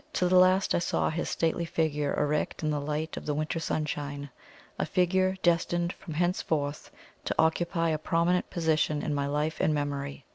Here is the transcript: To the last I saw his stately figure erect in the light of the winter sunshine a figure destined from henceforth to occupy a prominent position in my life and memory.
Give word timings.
To 0.13 0.27
the 0.27 0.35
last 0.39 0.73
I 0.73 0.79
saw 0.79 1.11
his 1.11 1.29
stately 1.29 1.63
figure 1.63 2.15
erect 2.19 2.63
in 2.63 2.71
the 2.71 2.81
light 2.81 3.17
of 3.17 3.27
the 3.27 3.35
winter 3.35 3.59
sunshine 3.59 4.31
a 4.79 4.83
figure 4.87 5.37
destined 5.43 5.93
from 5.93 6.15
henceforth 6.15 6.89
to 7.25 7.35
occupy 7.37 7.89
a 7.89 7.99
prominent 7.99 8.49
position 8.49 9.03
in 9.03 9.13
my 9.13 9.27
life 9.27 9.61
and 9.61 9.75
memory. 9.75 10.25